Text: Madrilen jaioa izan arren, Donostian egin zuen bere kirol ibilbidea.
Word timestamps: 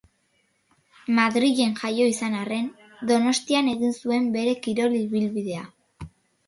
Madrilen 1.19 1.75
jaioa 1.81 2.09
izan 2.13 2.39
arren, 2.39 2.73
Donostian 3.13 3.73
egin 3.77 3.97
zuen 4.03 4.29
bere 4.39 4.59
kirol 4.67 4.99
ibilbidea. 5.07 5.65